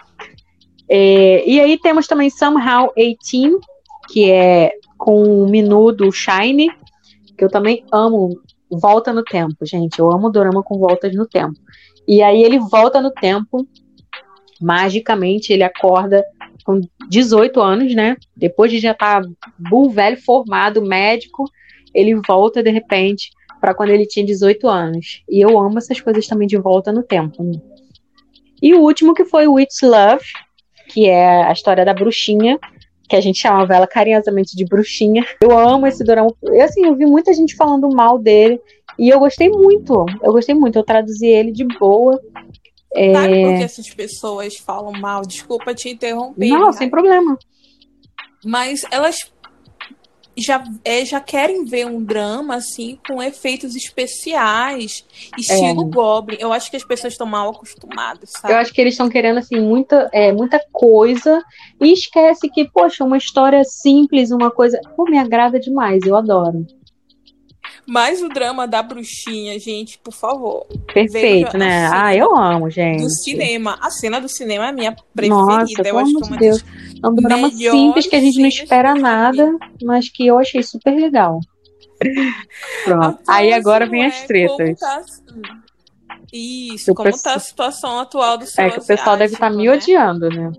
[0.88, 3.60] É, e aí temos também Somehow 18,
[4.10, 6.69] que é com o Minu do Shine,
[7.38, 8.39] que eu também amo.
[8.69, 9.99] Volta no tempo, gente.
[9.99, 11.60] Eu amo dorama com voltas no tempo.
[12.08, 13.67] E aí ele volta no tempo,
[14.62, 16.23] magicamente ele acorda
[16.63, 18.15] com 18 anos, né?
[18.36, 21.45] Depois de já estar tá bull velho, formado, médico,
[21.93, 25.23] ele volta de repente para quando ele tinha 18 anos.
[25.30, 27.43] E eu amo essas coisas também de volta no tempo.
[27.43, 27.60] Né?
[28.62, 30.25] E o último que foi Witch Love,
[30.89, 32.60] que é a história da bruxinha,
[33.08, 35.25] que a gente chamava ela carinhosamente de bruxinha.
[35.41, 36.34] Eu amo esse dorama.
[36.41, 38.60] Eu, assim, eu vi muita gente falando mal dele
[38.97, 40.06] e eu gostei muito.
[40.23, 40.77] Eu gostei muito.
[40.77, 42.19] Eu traduzi ele de boa.
[42.95, 43.13] É...
[43.13, 45.21] Sabe por que essas pessoas falam mal?
[45.23, 46.47] Desculpa te interromper.
[46.47, 46.73] Não, né?
[46.73, 47.38] sem problema.
[48.45, 49.32] Mas elas
[50.38, 55.06] já, é, já querem ver um drama assim com efeitos especiais,
[55.38, 55.89] estilo é.
[55.94, 56.38] Goblin.
[56.39, 58.54] Eu acho que as pessoas estão mal acostumadas, sabe?
[58.54, 61.44] Eu acho que eles estão querendo assim muita, é, muita coisa
[61.80, 66.65] e esquece que, poxa, uma história simples, uma coisa, pô, me agrada demais, eu adoro.
[67.91, 70.65] Mas o drama da bruxinha, gente, por favor.
[70.93, 71.89] Perfeito, né?
[71.91, 73.04] Ah, eu amo, gente.
[73.04, 73.77] Do cinema.
[73.82, 75.36] A cena do cinema é a minha preferida.
[75.36, 76.63] Nossa, eu acho que é Deus.
[77.04, 80.95] É um drama simples que a gente não espera nada, mas que eu achei super
[80.95, 81.41] legal.
[82.86, 83.19] Pronto.
[83.27, 84.80] Aí agora vem as é tretas.
[84.80, 85.04] Tá...
[86.32, 89.54] Isso, como está a situação atual do seu É que o pessoal deve estar tá
[89.54, 89.73] me né?
[89.73, 90.49] odiando, né?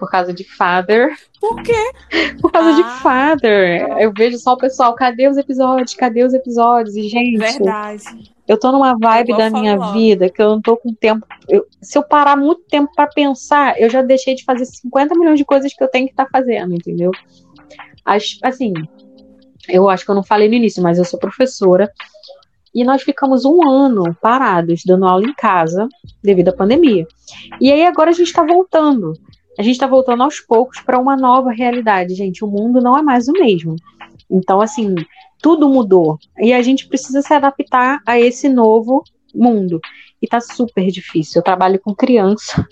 [0.00, 1.14] Por causa de Father.
[1.38, 1.92] Por quê?
[2.40, 2.74] Por causa ah.
[2.74, 3.86] de Father.
[3.98, 5.94] Eu vejo só o pessoal, cadê os episódios?
[5.94, 6.96] Cadê os episódios?
[6.96, 7.38] E, gente.
[7.38, 8.32] Verdade.
[8.48, 9.92] Eu tô numa vibe da minha logo.
[9.92, 11.24] vida que eu não tô com tempo.
[11.48, 15.38] Eu, se eu parar muito tempo para pensar, eu já deixei de fazer 50 milhões
[15.38, 17.12] de coisas que eu tenho que estar tá fazendo, entendeu?
[18.04, 18.72] As, assim,
[19.68, 21.92] eu acho que eu não falei no início, mas eu sou professora.
[22.74, 25.88] E nós ficamos um ano parados, dando aula em casa,
[26.22, 27.06] devido à pandemia.
[27.60, 29.12] E aí agora a gente está voltando
[29.60, 32.42] a gente está voltando aos poucos para uma nova realidade, gente.
[32.42, 33.76] O mundo não é mais o mesmo.
[34.30, 34.94] Então, assim,
[35.38, 36.18] tudo mudou.
[36.38, 39.78] E a gente precisa se adaptar a esse novo mundo.
[40.22, 41.40] E tá super difícil.
[41.40, 42.66] Eu trabalho com criança.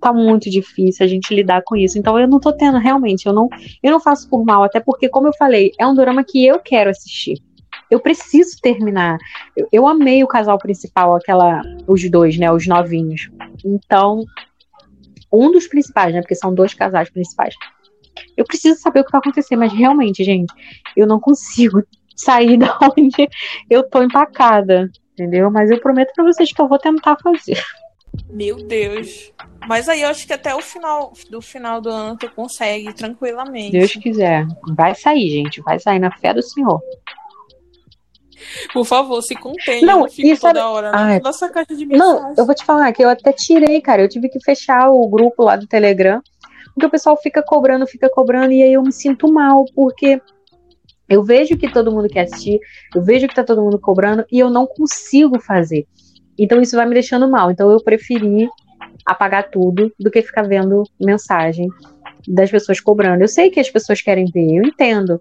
[0.00, 1.98] Tá muito difícil a gente lidar com isso.
[1.98, 3.48] Então eu não tô tendo realmente, eu não,
[3.82, 6.60] eu não faço por mal, até porque como eu falei, é um drama que eu
[6.60, 7.42] quero assistir.
[7.90, 9.18] Eu preciso terminar.
[9.56, 13.30] Eu, eu amei o casal principal, aquela os dois, né, os novinhos.
[13.64, 14.24] Então,
[15.34, 16.20] um dos principais, né?
[16.20, 17.54] Porque são dois casais principais.
[18.36, 20.52] Eu preciso saber o que vai acontecer, mas realmente, gente,
[20.96, 21.82] eu não consigo
[22.14, 23.28] sair da onde
[23.68, 25.50] eu tô empacada, entendeu?
[25.50, 27.60] Mas eu prometo para vocês que eu vou tentar fazer.
[28.30, 29.32] Meu Deus.
[29.66, 33.72] Mas aí eu acho que até o final do final do ano tu consegue tranquilamente.
[33.72, 34.46] Deus quiser.
[34.76, 35.60] Vai sair, gente.
[35.62, 36.80] Vai sair na fé do Senhor.
[38.72, 39.86] Por favor, se contenha.
[39.86, 42.22] Não, fica isso toda hora nossa caixa de mensagem.
[42.22, 44.02] Não, eu vou te falar que eu até tirei, cara.
[44.02, 46.20] Eu tive que fechar o grupo lá do Telegram.
[46.74, 50.20] Porque o pessoal fica cobrando, fica cobrando, e aí eu me sinto mal, porque
[51.08, 52.58] eu vejo que todo mundo quer assistir,
[52.94, 55.86] eu vejo que tá todo mundo cobrando, e eu não consigo fazer.
[56.36, 57.50] Então isso vai me deixando mal.
[57.50, 58.48] Então eu preferi
[59.06, 61.68] apagar tudo do que ficar vendo mensagem
[62.26, 63.22] das pessoas cobrando.
[63.22, 65.20] Eu sei que as pessoas querem ver, eu entendo.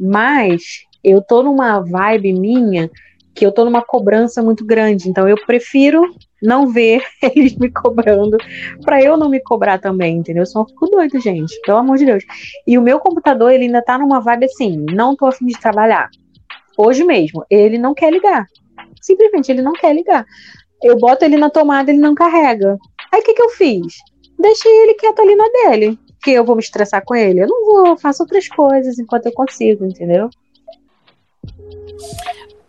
[0.00, 0.62] Mas
[1.02, 2.90] eu tô numa vibe minha
[3.34, 6.02] que eu tô numa cobrança muito grande, então eu prefiro
[6.42, 8.36] não ver eles me cobrando
[8.84, 10.42] para eu não me cobrar também, entendeu?
[10.42, 12.24] Eu só fico doido, gente, pelo amor de Deus.
[12.66, 16.08] E o meu computador, ele ainda tá numa vibe assim, não tô afim de trabalhar.
[16.76, 18.44] Hoje mesmo, ele não quer ligar.
[19.00, 20.24] Simplesmente ele não quer ligar.
[20.82, 22.76] Eu boto ele na tomada, ele não carrega.
[23.12, 23.94] Aí o que que eu fiz?
[24.38, 25.98] Deixei ele quieto ali na dele.
[26.22, 27.40] Que eu vou me estressar com ele?
[27.42, 30.28] Eu não vou, faço outras coisas enquanto eu consigo, entendeu?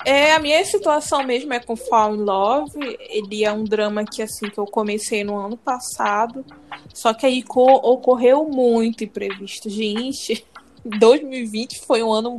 [0.05, 2.97] É, a minha situação mesmo é com Fall in Love.
[3.09, 6.45] Ele é um drama que assim que eu comecei no ano passado.
[6.93, 9.69] Só que aí ocorreu muito imprevisto.
[9.69, 10.45] Gente,
[10.85, 12.37] 2020 foi um ano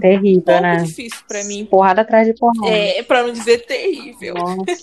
[0.00, 0.76] terrível, um pouco né?
[0.84, 1.66] difícil para mim.
[1.66, 2.72] Porrada atrás de porrada.
[2.72, 4.34] É, para não dizer terrível.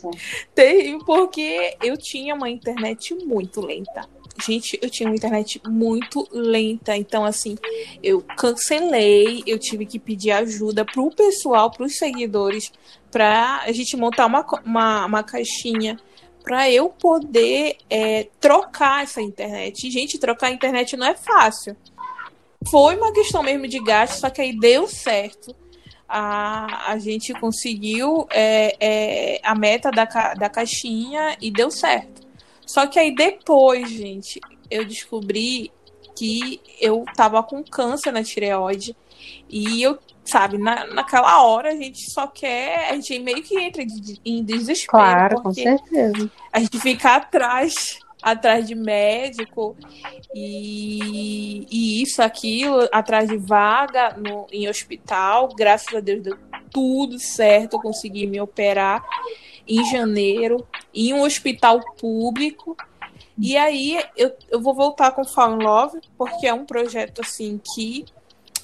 [0.53, 4.07] Terrível porque eu tinha uma internet muito lenta.
[4.39, 7.57] Gente, eu tinha uma internet muito lenta, então assim,
[8.01, 12.71] eu cancelei, eu tive que pedir ajuda pro pessoal, pros seguidores,
[13.11, 15.97] pra a gente montar uma, uma, uma caixinha
[16.43, 19.87] para eu poder é, trocar essa internet.
[19.87, 21.75] E, gente, trocar a internet não é fácil.
[22.69, 25.55] Foi uma questão mesmo de gasto, só que aí deu certo.
[26.07, 32.20] A, a gente conseguiu é, é, a meta da, da caixinha e deu certo.
[32.71, 35.69] Só que aí depois, gente, eu descobri
[36.15, 38.95] que eu tava com câncer na tireoide.
[39.49, 42.89] E eu, sabe, na, naquela hora a gente só quer.
[42.89, 43.83] A gente meio que entra
[44.23, 44.89] em desespero.
[44.89, 46.31] Claro, com certeza.
[46.53, 49.75] A gente fica atrás atrás de médico
[50.33, 55.49] e, e isso, aquilo, atrás de vaga no, em hospital.
[55.57, 56.37] Graças a Deus deu
[56.69, 59.03] tudo certo, eu consegui me operar
[59.67, 62.75] em janeiro em um hospital público.
[63.37, 67.59] E aí eu, eu vou voltar com Fall in Love, porque é um projeto assim
[67.73, 68.05] que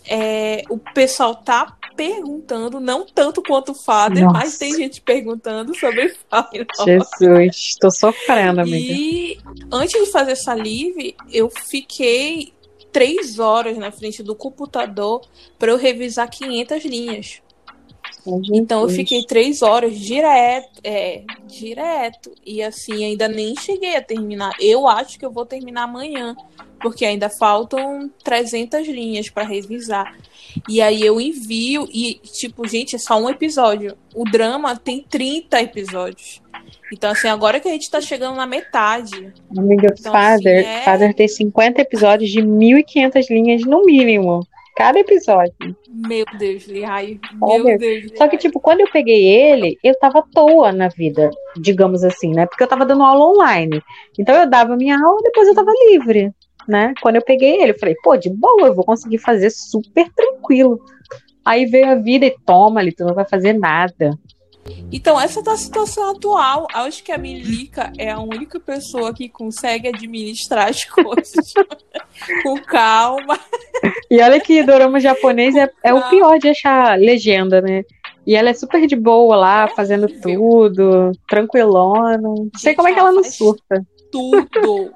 [0.05, 4.38] é, o pessoal tá perguntando, não tanto quanto o Father, Nossa.
[4.38, 7.10] mas tem gente perguntando sobre Fall in Love.
[7.19, 8.77] Jesus, tô sofrendo, amiga.
[8.77, 9.39] E
[9.71, 12.53] antes de fazer essa live, eu fiquei
[12.91, 15.21] três horas na frente do computador
[15.57, 17.41] para eu revisar 500 linhas.
[18.54, 22.32] Então eu fiquei três horas direto, é, direto.
[22.46, 24.52] E assim, ainda nem cheguei a terminar.
[24.60, 26.36] Eu acho que eu vou terminar amanhã,
[26.82, 30.16] porque ainda faltam 300 linhas para revisar.
[30.68, 33.98] E aí eu envio e tipo, gente, é só um episódio.
[34.16, 36.42] O drama tem 30 episódios.
[36.92, 39.34] Então assim, agora que a gente tá chegando na metade.
[39.56, 44.48] Amiga, Então, Father, assim, é- Father tem 50 episódios de 1.500 linhas no mínimo.
[44.78, 45.76] Cada episódio.
[45.90, 47.20] Meu Deus, Lihai.
[47.34, 47.80] Meu meu.
[47.80, 52.04] Deus, Só que, tipo, quando eu peguei ele, eu tava à toa na vida, digamos
[52.04, 52.46] assim, né?
[52.46, 53.82] Porque eu tava dando aula online.
[54.20, 56.32] Então eu dava minha aula, depois eu tava livre,
[56.68, 56.94] né?
[57.02, 60.80] Quando eu peguei ele, eu falei, pô, de boa, eu vou conseguir fazer super tranquilo.
[61.44, 64.12] Aí veio a vida e toma ali, tu não vai fazer nada.
[64.91, 66.67] Então, essa tá a situação atual.
[66.73, 71.53] Acho que a Milica é a única pessoa que consegue administrar as coisas
[72.43, 73.39] com calma.
[74.10, 77.84] E olha que dorama japonês é, é o pior de achar legenda, né?
[78.25, 80.21] E ela é super de boa lá, fazendo horrível.
[80.21, 82.17] tudo, tranquilona.
[82.17, 83.86] Não sei como é que ela ela não surta.
[84.12, 84.91] Tudo.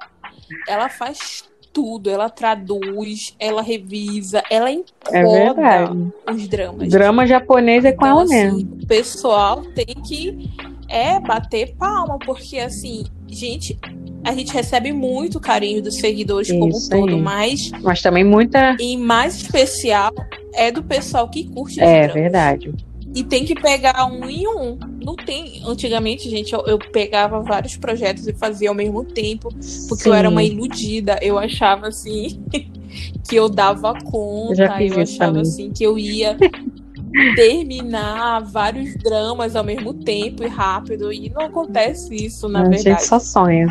[0.68, 2.10] Ela faz tudo.
[2.10, 6.12] Ela traduz, ela revisa, ela É encoda verdade.
[6.32, 6.88] os dramas.
[6.88, 8.78] Drama japonês é com Então, ela assim, mesmo.
[8.82, 10.50] o pessoal tem que
[10.88, 13.78] é bater palma, porque assim, gente,
[14.24, 18.76] a gente recebe muito carinho dos seguidores como um Isso todo, mas Mas também muita.
[18.78, 20.12] em mais especial
[20.54, 22.14] é do pessoal que curte É dramas.
[22.14, 22.74] verdade.
[23.14, 24.78] E tem que pegar um em um.
[25.04, 25.62] Não tem.
[25.66, 29.50] Antigamente, gente, eu, eu pegava vários projetos e fazia ao mesmo tempo,
[29.88, 31.18] porque eu era uma iludida.
[31.20, 32.42] Eu achava assim
[33.28, 36.36] que eu dava conta, eu isso achava assim que eu ia
[37.36, 41.12] terminar vários dramas ao mesmo tempo e rápido.
[41.12, 42.82] E não acontece isso, na a verdade.
[42.82, 43.66] gente só sonha.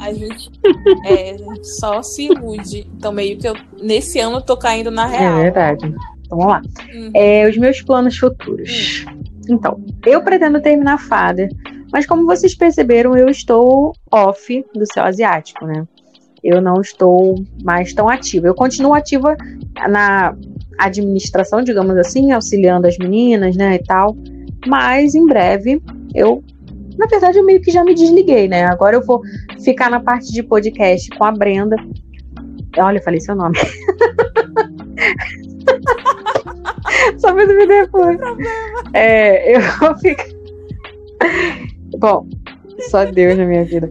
[0.00, 0.50] A gente
[1.04, 1.36] é,
[1.80, 2.88] só se ilude.
[2.96, 5.38] Então, meio que eu, nesse ano eu tô caindo na É real.
[6.28, 6.30] Verdade.
[6.30, 6.62] Vamos lá.
[6.94, 7.10] Hum.
[7.14, 9.04] É, os meus planos futuros.
[9.48, 11.48] Então, eu pretendo terminar Father,
[11.92, 15.86] mas como vocês perceberam, eu estou off do céu asiático, né?
[16.44, 18.46] Eu não estou mais tão ativa.
[18.46, 19.36] Eu continuo ativa
[19.88, 20.36] na
[20.78, 24.16] administração, digamos assim, auxiliando as meninas, né, e tal.
[24.66, 25.82] Mas em breve
[26.14, 26.44] eu,
[26.96, 28.64] na verdade, eu meio que já me desliguei, né?
[28.64, 29.22] Agora eu vou
[29.64, 31.76] ficar na parte de podcast com a Brenda.
[32.76, 33.56] Olha, eu falei seu nome.
[37.18, 38.18] Só me depois.
[38.92, 40.26] É, eu vou ficar.
[41.98, 42.26] Bom,
[42.88, 43.90] só Deus na minha vida.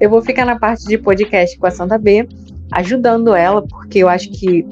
[0.00, 2.26] Eu vou ficar na parte de podcast com a Santa B,
[2.72, 4.64] ajudando ela, porque eu acho que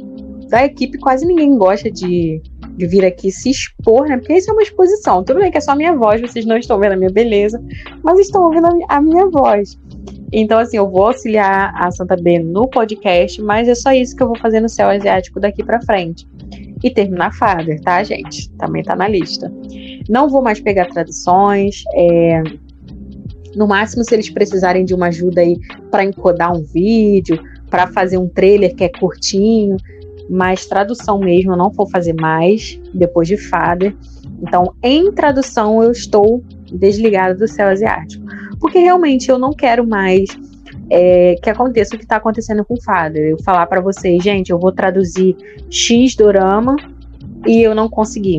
[0.48, 2.40] da equipe quase ninguém gosta de,
[2.76, 4.16] de vir aqui se expor, né?
[4.16, 5.22] Porque isso é uma exposição.
[5.22, 7.62] Tudo bem que é só a minha voz, vocês não estão vendo a minha beleza,
[8.02, 9.78] mas estão ouvindo a mi- a minha voz.
[10.33, 14.22] Então, assim, eu vou auxiliar a Santa B no podcast, mas é só isso que
[14.22, 16.26] eu vou fazer no céu asiático daqui pra frente.
[16.83, 18.51] E terminar Father, tá, gente?
[18.53, 19.53] Também tá na lista.
[20.09, 21.83] Não vou mais pegar traduções.
[21.95, 22.43] é,
[23.57, 25.59] No máximo, se eles precisarem de uma ajuda aí
[25.91, 27.38] para encodar um vídeo,
[27.69, 29.77] para fazer um trailer que é curtinho,
[30.31, 33.95] mas tradução mesmo eu não vou fazer mais depois de Father.
[34.43, 38.24] Então, em tradução, eu estou desligada do céu asiático.
[38.61, 40.29] Porque realmente eu não quero mais
[40.91, 43.30] é, que aconteça o que está acontecendo com o Father.
[43.30, 45.36] Eu falar para vocês, gente, eu vou traduzir
[45.70, 46.76] X dorama
[47.47, 48.39] e eu não consegui.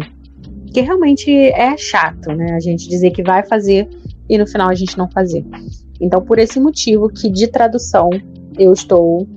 [0.74, 2.54] Que realmente é chato, né?
[2.54, 3.90] A gente dizer que vai fazer
[4.28, 5.44] e no final a gente não fazer.
[6.00, 8.10] Então, por esse motivo que de tradução
[8.58, 9.28] eu estou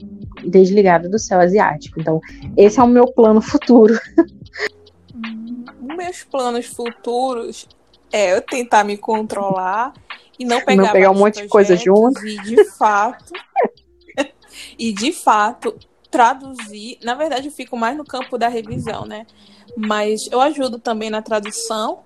[0.44, 2.00] desligada do céu asiático.
[2.00, 2.20] Então,
[2.56, 3.94] esse é o meu plano futuro.
[5.80, 7.68] Meus planos futuros
[8.12, 9.92] é eu tentar me controlar
[10.42, 13.32] e não pegar, Não pegar um monte de coisa projetos E de fato,
[14.78, 15.78] e de fato,
[16.10, 16.98] traduzir.
[17.02, 19.26] Na verdade, eu fico mais no campo da revisão, né?
[19.76, 22.00] Mas eu ajudo também na tradução.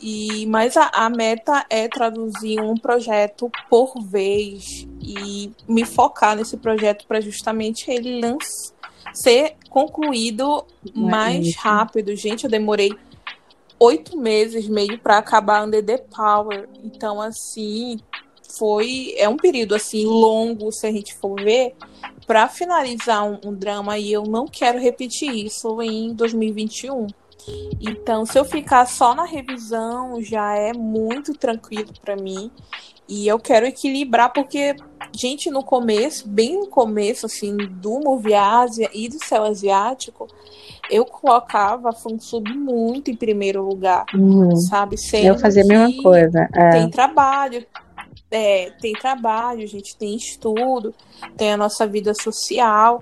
[0.00, 6.56] E, mas a, a meta é traduzir um projeto por vez e me focar nesse
[6.56, 8.72] projeto para justamente ele lance,
[9.14, 11.58] ser concluído mais Isso.
[11.60, 12.14] rápido.
[12.14, 12.90] Gente, eu demorei
[13.78, 16.68] oito meses meio para acabar Under the Power.
[16.82, 17.98] Então, assim,
[18.56, 21.74] foi é um período assim longo se a gente for ver
[22.26, 27.06] para finalizar um, um, drama e eu não quero repetir isso em 2021.
[27.80, 32.50] Então, se eu ficar só na revisão, já é muito tranquilo para mim.
[33.08, 34.74] E eu quero equilibrar porque
[35.14, 40.26] gente no começo, bem no começo assim do Movie Ásia e do Céu Asiático,
[40.90, 44.56] eu colocava a Fansub muito em primeiro lugar, uhum.
[44.56, 44.98] sabe?
[44.98, 46.48] Sendo eu fazia a mesma coisa.
[46.54, 46.70] É.
[46.70, 47.66] Tem trabalho,
[48.30, 50.94] é, tem trabalho, a gente tem estudo,
[51.36, 53.00] tem a nossa vida social.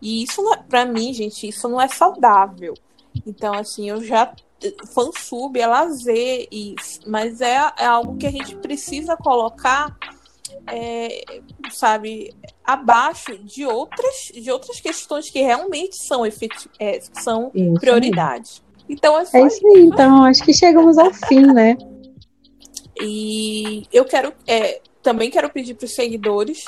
[0.00, 2.74] E isso, é, para mim, gente, isso não é saudável.
[3.26, 4.32] Então, assim, eu já.
[4.94, 9.96] Fansub é lazer, isso, mas é, é algo que a gente precisa colocar,
[10.68, 11.24] é,
[11.72, 12.32] sabe,
[12.64, 17.50] abaixo de outras, de outras questões que realmente são, efetiv é, são
[17.80, 18.62] prioridade.
[18.88, 19.82] Então, é, é isso aí.
[19.82, 21.76] Então, acho que chegamos ao fim, né?
[23.00, 26.66] E eu quero, é, também quero pedir para os seguidores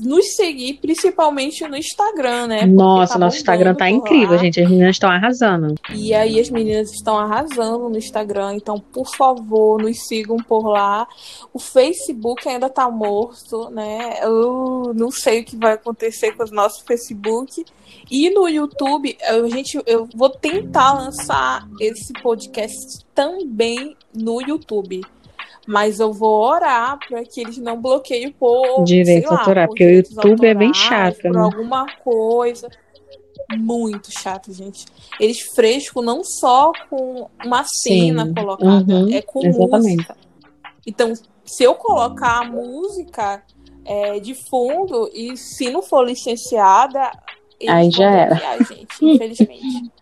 [0.00, 2.58] nos seguir, principalmente no Instagram, né?
[2.60, 4.38] Porque Nossa, tá nosso Instagram tá incrível, lá.
[4.38, 4.60] gente.
[4.60, 5.74] As meninas estão arrasando.
[5.94, 11.06] E aí as meninas estão arrasando no Instagram, então, por favor, nos sigam por lá.
[11.52, 14.18] O Facebook ainda tá morto, né?
[14.22, 17.64] Eu não sei o que vai acontecer com o nosso Facebook.
[18.10, 25.02] E no YouTube, a gente, eu vou tentar lançar esse podcast também no YouTube.
[25.66, 30.46] Mas eu vou orar para que eles não bloqueiem por direitos autorais, porque o YouTube
[30.46, 31.40] é bem chato, por né?
[31.40, 32.68] alguma coisa.
[33.56, 34.86] Muito chato, gente.
[35.20, 38.34] Eles fresco não só com uma cena Sim.
[38.34, 39.96] colocada, uhum, é com exatamente.
[39.96, 40.16] música.
[40.86, 41.12] Então,
[41.44, 43.42] se eu colocar a música
[43.84, 47.10] é, de fundo e se não for licenciada,
[47.68, 48.64] aí já era.
[48.64, 49.92] gente, infelizmente.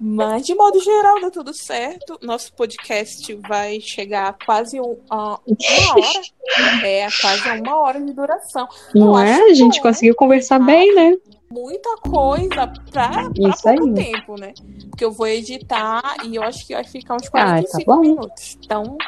[0.00, 2.18] Mas, de modo geral, deu tudo certo.
[2.20, 6.86] Nosso podcast vai chegar a quase um, a uma hora.
[6.86, 8.68] É, quase uma hora de duração.
[8.94, 9.50] Não é?
[9.50, 10.64] A gente bom, conseguiu conversar tá?
[10.64, 11.16] bem, né?
[11.50, 13.94] Muita coisa pra, pra Isso aí.
[13.94, 14.52] tempo, né?
[14.90, 18.58] Porque eu vou editar e eu acho que vai ficar uns 45 ah, tá minutos.
[18.64, 18.98] Então,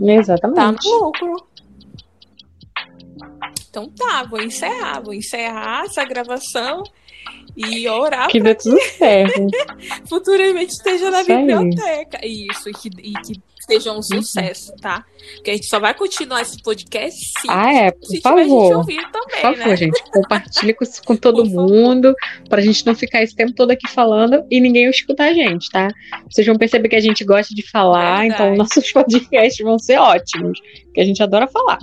[0.00, 0.82] Exatamente.
[0.84, 1.46] tá no lucro.
[3.68, 5.00] Então tá, vou encerrar.
[5.00, 6.82] Vou encerrar essa gravação
[7.56, 9.46] e orar que dê tudo certo.
[10.06, 12.18] futuramente esteja na Isso biblioteca.
[12.22, 12.46] Aí.
[12.50, 14.78] Isso, e que, e que seja um sucesso, uhum.
[14.78, 15.04] tá?
[15.34, 18.42] Porque a gente só vai continuar esse podcast se, ah, é, por se favor.
[18.42, 19.76] gente ouvir também, Por favor, né?
[19.76, 22.48] gente, compartilhe com, com todo por mundo, favor.
[22.48, 25.88] pra gente não ficar esse tempo todo aqui falando e ninguém escutar a gente, tá?
[26.30, 30.60] Vocês vão perceber que a gente gosta de falar, então nossos podcasts vão ser ótimos,
[30.94, 31.78] que a gente adora falar.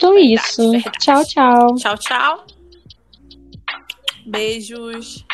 [0.00, 0.70] Então é verdade, isso.
[0.70, 0.98] Verdade.
[0.98, 1.74] Tchau, tchau.
[1.74, 2.46] Tchau, tchau.
[4.24, 5.26] Beijos.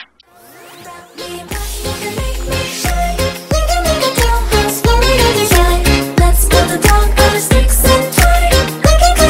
[6.18, 7.20] Let's dog